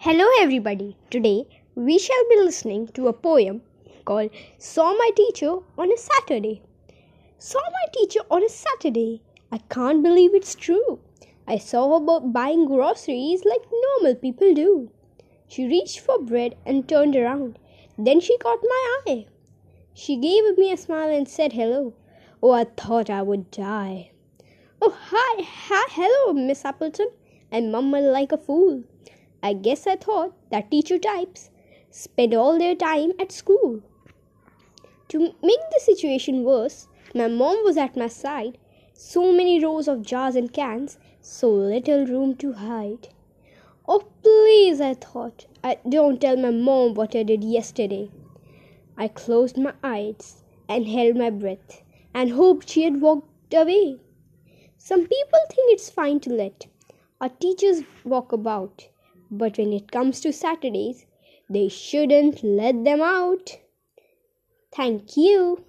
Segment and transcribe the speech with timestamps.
[0.00, 0.96] Hello, everybody.
[1.10, 1.44] Today
[1.74, 3.62] we shall be listening to a poem
[4.04, 6.62] called Saw My Teacher on a Saturday.
[7.36, 9.22] Saw my teacher on a Saturday.
[9.50, 11.00] I can't believe it's true.
[11.48, 14.88] I saw her buying groceries like normal people do.
[15.48, 17.58] She reached for bread and turned around.
[17.98, 19.26] Then she caught my eye.
[19.94, 21.92] She gave me a smile and said hello.
[22.40, 24.12] Oh, I thought I would die.
[24.80, 27.08] Oh, hi, hi, hello, Miss Appleton.
[27.50, 28.84] I mumbled like a fool.
[29.42, 31.50] I guess I thought that teacher types
[31.90, 33.82] spend all their time at school.
[35.08, 38.58] To make the situation worse, my mom was at my side.
[38.92, 43.08] So many rows of jars and cans, so little room to hide.
[43.86, 48.10] Oh, please, I thought, I don't tell my mom what I did yesterday.
[48.96, 51.82] I closed my eyes and held my breath
[52.12, 54.00] and hoped she had walked away.
[54.76, 56.66] Some people think it's fine to let
[57.20, 58.88] our teachers walk about
[59.30, 61.06] but when it comes to Saturdays,
[61.48, 63.58] they shouldn't let them out.
[64.74, 65.66] Thank you.